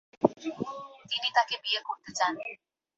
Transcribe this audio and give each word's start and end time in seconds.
তিনি 1.09 1.27
তাঁকে 1.35 1.55
বিয়ে 1.63 1.81
করতে 1.87 2.09
চান। 2.17 2.33